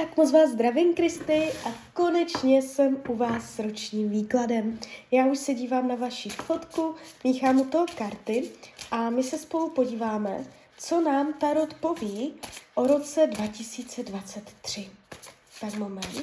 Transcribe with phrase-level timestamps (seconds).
[0.00, 4.78] Tak moc vás zdravím, Kristy, a konečně jsem u vás s ročním výkladem.
[5.10, 8.50] Já už se dívám na vaši fotku, míchám u toho karty
[8.90, 10.44] a my se spolu podíváme,
[10.78, 12.34] co nám Tarot poví
[12.74, 14.88] o roce 2023.
[15.60, 16.22] Tak moment.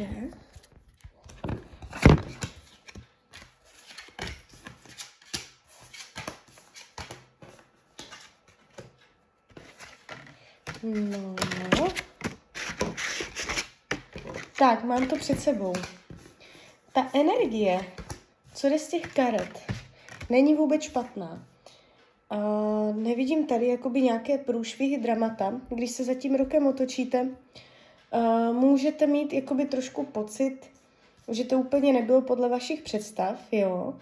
[0.00, 0.30] Bude.
[10.82, 11.88] No.
[14.58, 15.72] Tak, mám to před sebou.
[16.92, 17.80] Ta energie,
[18.54, 19.72] co jde z těch karet,
[20.30, 21.46] není vůbec špatná.
[22.32, 25.60] Uh, nevidím tady jakoby nějaké průšvihy dramata.
[25.68, 27.28] Když se za tím rokem otočíte,
[28.12, 30.58] uh, můžete mít jakoby trošku pocit,
[31.28, 33.94] že to úplně nebylo podle vašich představ, jo.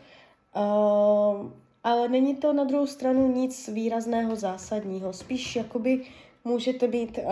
[0.56, 1.50] Uh,
[1.84, 5.12] ale není to na druhou stranu nic výrazného, zásadního.
[5.12, 6.04] Spíš jakoby
[6.44, 7.24] můžete mít uh,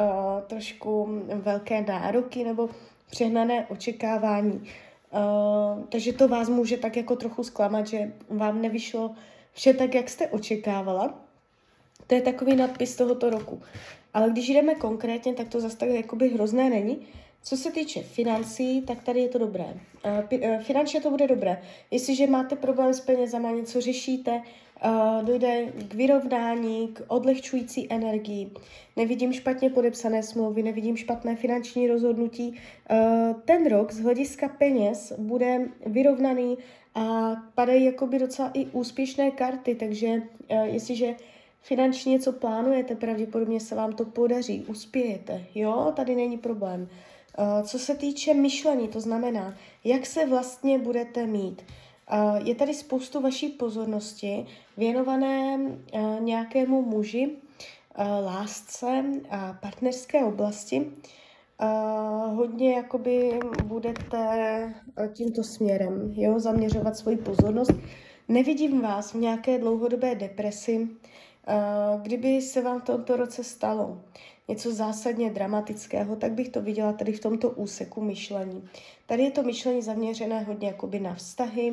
[0.47, 2.71] trošku velké nároky nebo
[3.11, 4.69] přehnané očekávání.
[5.11, 9.15] Uh, takže to vás může tak jako trochu zklamat, že vám nevyšlo
[9.53, 11.15] vše tak, jak jste očekávala.
[12.07, 13.63] To je takový nadpis tohoto roku.
[14.17, 16.99] Ale když jdeme konkrétně, tak to zase tak jakoby hrozné není.
[17.43, 19.65] Co se týče financí, tak tady je to dobré.
[19.65, 21.63] Uh, finančně to bude dobré.
[21.91, 24.43] Jestliže máte problém s penězama, něco řešíte,
[24.85, 28.51] uh, dojde k vyrovnání, k odlehčující energii.
[28.97, 32.55] Nevidím špatně podepsané smlouvy, nevidím špatné finanční rozhodnutí.
[33.45, 36.59] Ten rok z hlediska peněz bude vyrovnaný
[36.95, 40.23] a padají jakoby docela i úspěšné karty, takže
[40.65, 41.15] jestliže
[41.67, 46.89] finančně něco plánujete, pravděpodobně se vám to podaří, uspějete, jo, tady není problém.
[47.39, 49.55] Uh, co se týče myšlení, to znamená,
[49.85, 51.63] jak se vlastně budete mít.
[52.13, 54.47] Uh, je tady spoustu vaší pozornosti
[54.77, 57.31] věnované uh, nějakému muži,
[58.25, 60.93] lásce a partnerské oblasti.
[62.35, 64.75] Hodně jakoby budete
[65.13, 67.73] tímto směrem jo, zaměřovat svoji pozornost.
[68.29, 70.89] Nevidím vás v nějaké dlouhodobé depresi,
[72.03, 74.01] kdyby se vám v tomto roce stalo
[74.49, 78.69] něco zásadně dramatického, tak bych to viděla tady v tomto úseku myšlení.
[79.07, 81.73] Tady je to myšlení zaměřené hodně jakoby na vztahy,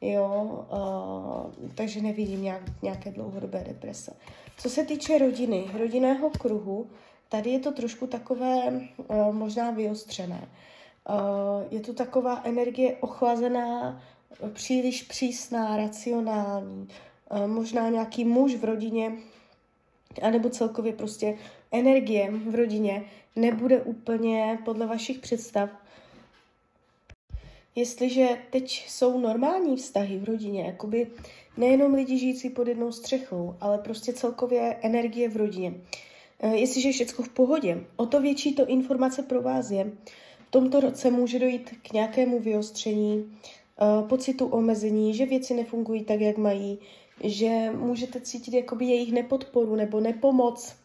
[0.00, 4.12] jo, uh, takže nevidím nějak, nějaké dlouhodobé deprese.
[4.58, 6.86] Co se týče rodiny, rodinného kruhu,
[7.28, 10.48] tady je to trošku takové uh, možná vyostřené.
[11.08, 14.02] Uh, je tu taková energie ochlazená,
[14.52, 16.88] příliš přísná, racionální,
[17.46, 19.12] možná nějaký muž v rodině,
[20.22, 21.38] anebo celkově prostě
[21.72, 23.04] energie v rodině
[23.36, 25.70] nebude úplně podle vašich představ.
[27.74, 31.06] Jestliže teď jsou normální vztahy v rodině, jakoby
[31.56, 35.74] nejenom lidi žijící pod jednou střechou, ale prostě celkově energie v rodině.
[36.40, 39.92] Eh, jestliže je všechno v pohodě, o to větší to informace pro vás je.
[40.48, 43.38] V tomto roce může dojít k nějakému vyostření,
[43.80, 46.78] eh, pocitu omezení, že věci nefungují tak, jak mají,
[47.22, 50.76] že můžete cítit jakoby jejich nepodporu nebo nepomoc,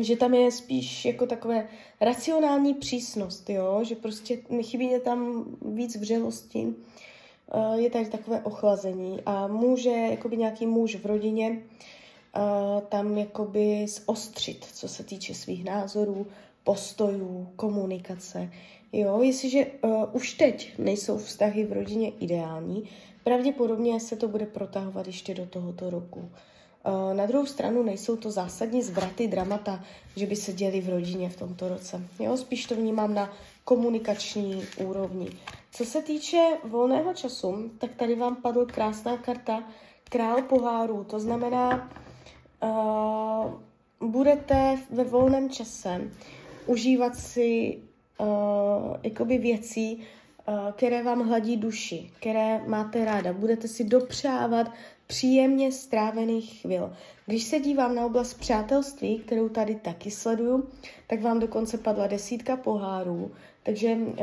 [0.00, 1.68] že tam je spíš jako takové
[2.00, 3.80] racionální přísnost, jo?
[3.84, 10.36] že prostě chybí je tam víc vřelosti, uh, je tady takové ochlazení a může jakoby
[10.36, 16.26] nějaký muž v rodině uh, tam jakoby zostřit, co se týče svých názorů,
[16.64, 18.52] postojů, komunikace.
[18.92, 22.88] Jo, jestliže uh, už teď nejsou vztahy v rodině ideální,
[23.24, 26.20] pravděpodobně se to bude protahovat ještě do tohoto roku.
[26.86, 29.84] Uh, na druhou stranu nejsou to zásadní zvraty dramata,
[30.16, 32.02] že by se děli v rodině v tomto roce.
[32.18, 33.32] Jo, spíš to vnímám na
[33.64, 35.30] komunikační úrovni.
[35.72, 39.64] Co se týče volného času, tak tady vám padla krásná karta
[40.10, 41.04] Král pohárů.
[41.04, 41.90] To znamená,
[42.62, 46.10] uh, budete ve volném čase
[46.66, 47.78] užívat si
[48.18, 48.26] uh,
[49.02, 50.02] jakoby věcí,
[50.72, 53.32] které vám hladí duši, které máte ráda.
[53.32, 54.72] Budete si dopřávat
[55.06, 56.92] příjemně strávených chvil.
[57.26, 60.68] Když se dívám na oblast přátelství, kterou tady taky sleduju,
[61.06, 63.30] tak vám dokonce padla desítka pohárů.
[63.62, 64.16] Takže uh,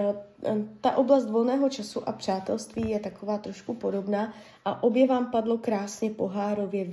[0.82, 4.34] ta oblast volného času a přátelství je taková trošku podobná
[4.66, 6.88] a obě vám padlo krásně pohárově,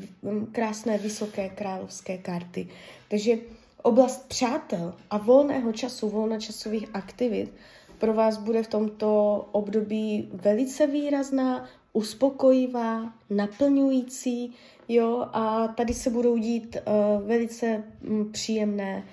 [0.53, 2.69] krásné vysoké královské karty.
[3.09, 3.39] Takže
[3.83, 7.53] oblast přátel a volného času, volnočasových aktivit
[7.99, 14.53] pro vás bude v tomto období velice výrazná, uspokojivá, naplňující,
[14.89, 19.05] jo, a tady se budou dít uh, velice um, příjemné,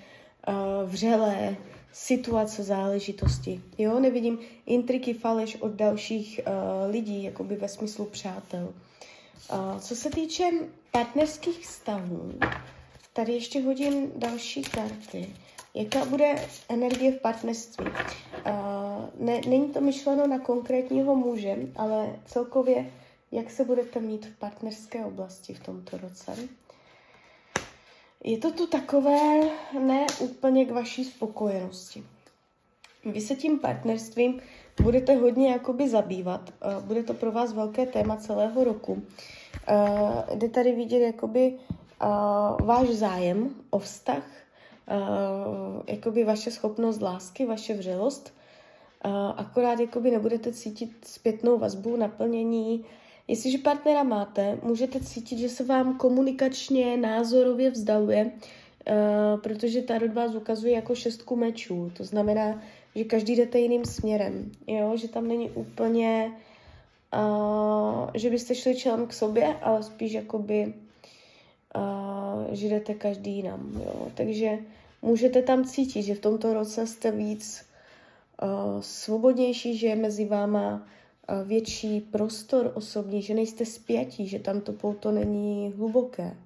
[0.48, 1.56] uh, vřelé
[1.92, 8.74] situace, záležitosti, jo, nevidím intriky, faleš od dalších uh, lidí, jakoby ve smyslu přátel.
[9.52, 10.44] Uh, co se týče
[10.90, 12.32] partnerských vztahů,
[13.12, 15.28] tady ještě hodím další karty.
[15.74, 16.34] Jaká bude
[16.68, 17.86] energie v partnerství?
[17.86, 17.92] Uh,
[19.26, 22.90] ne, není to myšleno na konkrétního muže, ale celkově,
[23.32, 26.36] jak se budete mít v partnerské oblasti v tomto roce.
[28.24, 29.40] Je to tu takové
[29.80, 32.04] ne úplně k vaší spokojenosti.
[33.04, 34.40] Vy se tím partnerstvím
[34.82, 36.50] budete hodně jakoby zabývat.
[36.50, 38.92] Uh, bude to pro vás velké téma celého roku.
[38.92, 41.58] Uh, jde tady vidět jakoby
[42.60, 44.22] váš zájem o vztah,
[44.90, 48.34] uh, jakoby vaše schopnost lásky, vaše vřelost,
[49.04, 52.84] uh, akorát jakoby nebudete cítit zpětnou vazbu, naplnění.
[53.28, 60.34] Jestliže partnera máte, můžete cítit, že se vám komunikačně, názorově vzdaluje, uh, protože Tarot vás
[60.34, 61.92] ukazuje jako šestku mečů.
[61.96, 62.62] To znamená,
[62.94, 64.96] že každý jdete jiným směrem, jo?
[64.96, 66.32] že tam není úplně,
[67.14, 70.74] uh, že byste šli čelem k sobě, ale spíš jakoby
[71.76, 73.80] uh, že jdete každý jinam.
[73.84, 74.08] Jo?
[74.14, 74.58] Takže
[75.02, 77.66] můžete tam cítit, že v tomto roce jste víc
[78.42, 84.60] uh, svobodnější, že je mezi váma uh, větší prostor osobní, že nejste spjatí, že tam
[84.60, 86.36] to pouto není hluboké.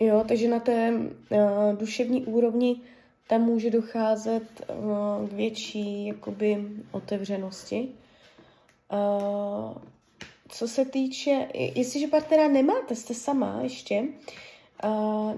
[0.00, 1.38] Jo, takže na té uh,
[1.78, 2.80] duševní úrovni
[3.28, 7.88] tam může docházet uh, k větší jakoby otevřenosti.
[8.92, 9.74] Uh,
[10.48, 14.04] co se týče, jestliže partnera nemáte, jste sama ještě,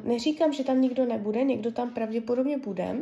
[0.05, 2.97] neříkám, že tam nikdo nebude, někdo tam pravděpodobně bude,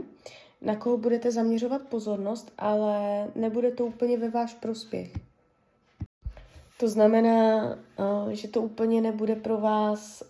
[0.63, 5.13] na koho budete zaměřovat pozornost, ale nebude to úplně ve váš prospěch.
[6.81, 7.79] To znamená,
[8.31, 10.23] že to úplně nebude pro vás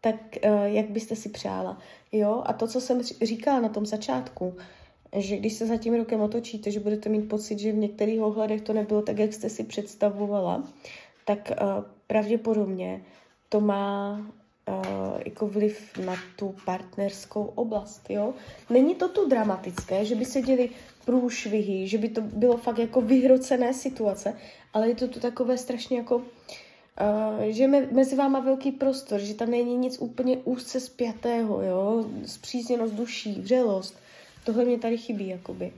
[0.00, 0.16] tak,
[0.64, 1.78] jak byste si přála.
[2.12, 2.42] Jo?
[2.46, 4.56] A to, co jsem říkala na tom začátku,
[5.16, 8.60] že když se za tím rokem otočíte, že budete mít pocit, že v některých ohledech
[8.60, 10.64] to nebylo tak, jak jste si představovala,
[11.24, 11.52] tak
[12.06, 13.04] pravděpodobně
[13.48, 14.20] to má
[14.68, 18.34] uh, jako vliv na tu partnerskou oblast, jo.
[18.70, 20.70] Není to tu dramatické, že by se děli
[21.04, 24.38] průšvihy, že by to bylo fakt jako vyhrocené situace,
[24.72, 26.24] ale je to tu takové strašně jako, uh,
[27.48, 32.94] že me, mezi váma velký prostor, že tam není nic úplně úzce spjatého, jo, zpřízněnost
[32.94, 33.96] duší, vřelost,
[34.44, 35.72] tohle mě tady chybí, jakoby.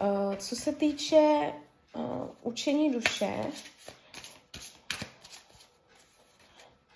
[0.00, 1.52] Uh, co se týče
[1.96, 2.02] uh,
[2.42, 3.34] učení duše,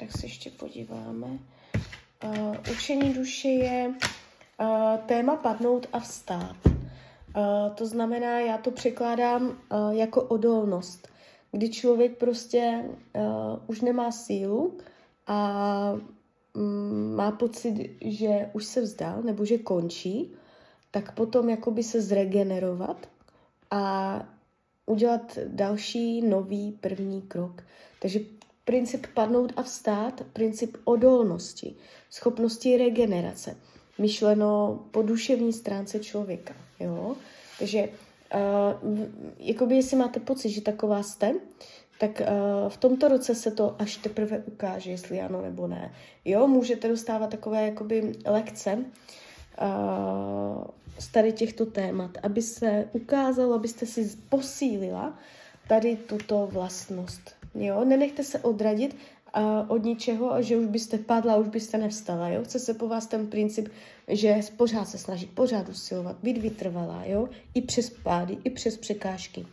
[0.00, 1.26] tak se ještě podíváme.
[2.25, 6.56] Uh, učení duše je uh, téma padnout a vstát.
[6.67, 9.56] Uh, to znamená, já to překládám uh,
[9.91, 11.08] jako odolnost,
[11.52, 12.85] kdy člověk prostě
[13.17, 13.23] uh,
[13.67, 14.79] už nemá sílu
[15.26, 15.93] a
[16.55, 20.32] um, má pocit, že už se vzdal nebo že končí,
[20.91, 23.08] tak potom jakoby se zregenerovat
[23.70, 24.14] a
[24.87, 27.62] udělat další nový první krok.
[28.02, 28.20] Takže
[28.65, 31.76] princip padnout a vstát, princip odolnosti,
[32.11, 33.57] schopnosti regenerace,
[33.99, 36.55] myšleno po duševní stránce člověka.
[36.81, 37.17] Jo?
[37.59, 37.88] Takže
[38.35, 38.99] uh,
[39.38, 41.35] jakoby jestli máte pocit, že taková jste,
[42.00, 45.95] tak uh, v tomto roce se to až teprve ukáže, jestli ano nebo ne.
[46.25, 50.64] Jo, můžete dostávat takové jakoby lekce uh,
[50.99, 55.19] z tady těchto témat, aby se ukázalo, abyste si posílila
[55.69, 57.39] tady tuto vlastnost.
[57.54, 57.85] Jo?
[57.85, 58.97] Nenechte se odradit
[59.37, 62.28] uh, od ničeho, že už byste padla, už byste nevstala.
[62.28, 62.45] Jo?
[62.45, 63.69] Chce se po vás ten princip,
[64.09, 67.28] že pořád se snažit, pořád usilovat, být vytrvalá, jo?
[67.54, 69.47] i přes pády, i přes překážky.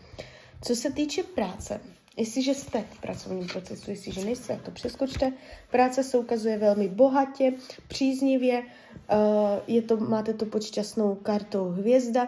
[0.61, 1.79] Co se týče práce,
[2.17, 5.33] Jestliže jste v pracovním procesu, jestliže nejste, to přeskočte.
[5.71, 7.53] Práce se ukazuje velmi bohatě,
[7.87, 8.63] příznivě,
[9.67, 12.27] je to, máte to pod šťastnou kartou hvězda.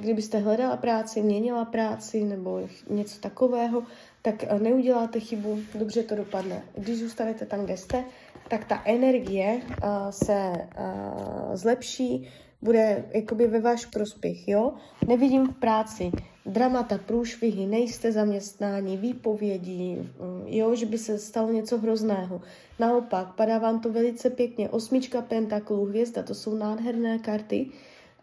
[0.00, 3.82] Kdybyste hledala práci, měnila práci nebo něco takového,
[4.22, 6.62] tak eh, neuděláte chybu, dobře to dopadne.
[6.76, 8.04] Když zůstanete tam, kde jste,
[8.48, 12.28] tak ta energie uh, se uh, zlepší,
[12.62, 14.72] bude jakoby ve váš prospěch, jo?
[15.08, 16.10] Nevidím v práci
[16.46, 22.40] dramata, průšvihy, nejste zaměstnání, výpovědi, mm, jo, že by se stalo něco hrozného.
[22.78, 24.68] Naopak, padá vám to velice pěkně.
[24.68, 27.66] Osmička pentaklů, hvězda, to jsou nádherné karty.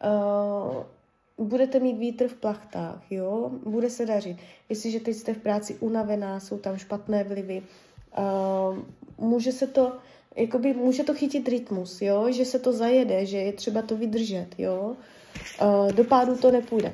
[0.04, 0.84] Uh,
[1.38, 4.38] budete mít vítr v plachtách, jo, bude se dařit.
[4.70, 7.62] Jestliže teď jste v práci unavená, jsou tam špatné vlivy,
[8.18, 8.78] uh,
[9.18, 9.94] může se to,
[10.36, 14.48] jakoby může to chytit rytmus, jo, že se to zajede, že je třeba to vydržet,
[14.58, 14.96] jo.
[15.62, 16.94] Uh, do pádu to nepůjde.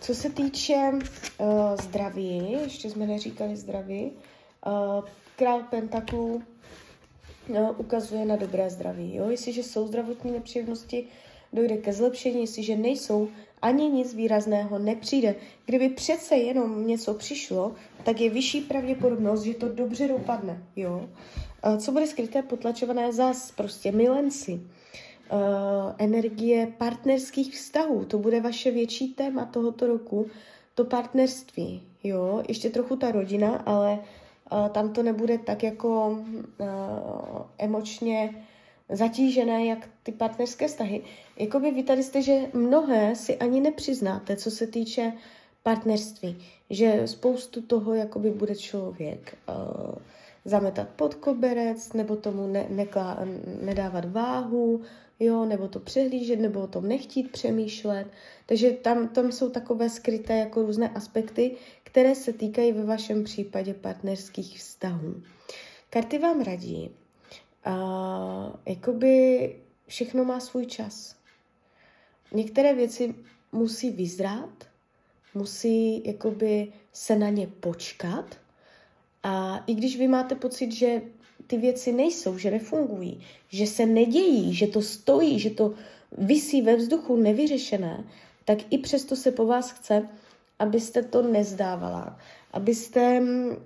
[0.00, 1.46] Co se týče uh,
[1.82, 4.12] zdraví, ještě jsme neříkali zdraví,
[4.66, 5.04] uh,
[5.36, 6.42] král pentaklů
[7.48, 9.14] uh, ukazuje na dobré zdraví.
[9.14, 9.30] Jo?
[9.30, 11.06] Jestliže jsou zdravotní nepříjemnosti,
[11.52, 13.28] dojde ke zlepšení, jestliže nejsou,
[13.62, 15.34] ani nic výrazného nepřijde.
[15.66, 17.72] Kdyby přece jenom něco přišlo,
[18.04, 20.62] tak je vyšší pravděpodobnost, že to dobře dopadne.
[20.76, 21.08] Jo?
[21.78, 24.60] Co bude skryté, potlačované zas, prostě milenci.
[25.98, 30.26] Energie partnerských vztahů, to bude vaše větší téma tohoto roku,
[30.74, 33.98] to partnerství, jo, ještě trochu ta rodina, ale
[34.72, 36.18] tam to nebude tak jako
[37.58, 38.44] emočně
[38.90, 41.02] zatížené, jak ty partnerské vztahy.
[41.38, 45.12] Jakoby vy tady jste, že mnohé si ani nepřiznáte, co se týče
[45.62, 46.38] partnerství,
[46.70, 49.94] že spoustu toho jakoby bude člověk uh,
[50.44, 53.18] zametat pod koberec, nebo tomu ne, neklá,
[53.62, 54.80] nedávat váhu,
[55.20, 58.06] jo, nebo to přehlížet, nebo o tom nechtít přemýšlet.
[58.46, 63.74] Takže tam, tam jsou takové skryté jako různé aspekty, které se týkají ve vašem případě
[63.74, 65.22] partnerských vztahů.
[65.90, 66.90] Karty vám radí,
[67.64, 71.16] a jakoby všechno má svůj čas.
[72.32, 73.14] Některé věci
[73.52, 74.64] musí vyzrát,
[75.34, 78.36] musí jakoby se na ně počkat
[79.22, 81.02] a i když vy máte pocit, že
[81.46, 85.74] ty věci nejsou, že nefungují, že se nedějí, že to stojí, že to
[86.18, 88.04] visí ve vzduchu nevyřešené,
[88.44, 90.08] tak i přesto se po vás chce,
[90.58, 92.18] abyste to nezdávala,
[92.52, 93.56] abyste uh,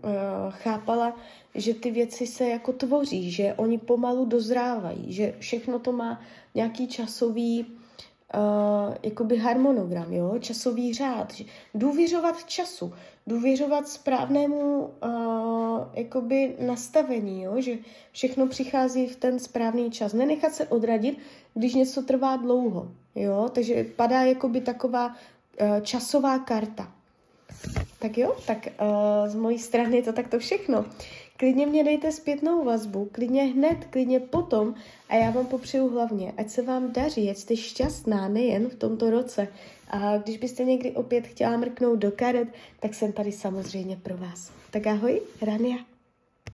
[0.51, 1.17] chápala,
[1.55, 6.21] že ty věci se jako tvoří, že oni pomalu dozrávají, že všechno to má
[6.55, 7.67] nějaký časový
[8.35, 10.35] uh, jakoby harmonogram, jo?
[10.41, 11.33] časový řád.
[11.75, 12.93] Důvěřovat času,
[13.27, 14.91] důvěřovat správnému uh,
[15.95, 17.61] jakoby nastavení, jo?
[17.61, 17.79] že
[18.13, 20.13] všechno přichází v ten správný čas.
[20.13, 21.19] Nenechat se odradit,
[21.55, 22.93] když něco trvá dlouho.
[23.15, 23.51] Jo?
[23.53, 26.93] Takže padá jakoby taková uh, časová karta.
[28.05, 30.85] Tak jo, tak uh, z mojí strany je to takto všechno.
[31.37, 34.75] Klidně mě dejte zpětnou vazbu, klidně hned, klidně potom
[35.09, 39.11] a já vám popřeju hlavně, ať se vám daří, ať jste šťastná nejen v tomto
[39.11, 39.49] roce.
[39.91, 42.49] A když byste někdy opět chtěla mrknout do karet,
[42.81, 44.53] tak jsem tady samozřejmě pro vás.
[44.71, 45.94] Tak ahoj, Rania.